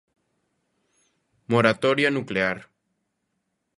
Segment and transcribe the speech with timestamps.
[1.45, 2.67] Moratoria nuclear.